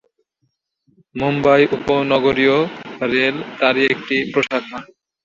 মুম্বাই 1.15 1.61
উপনগরীয় 1.77 2.57
রেল 3.11 3.35
তারই 3.59 3.83
একটি 3.93 4.15
প্রশাখা। 4.33 4.77